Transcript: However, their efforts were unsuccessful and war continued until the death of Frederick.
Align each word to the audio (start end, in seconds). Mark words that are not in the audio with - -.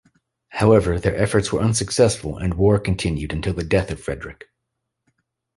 However, 0.49 0.99
their 0.99 1.15
efforts 1.15 1.53
were 1.53 1.59
unsuccessful 1.59 2.35
and 2.35 2.55
war 2.55 2.79
continued 2.79 3.31
until 3.33 3.53
the 3.53 3.63
death 3.63 3.91
of 3.91 4.01
Frederick. 4.01 4.45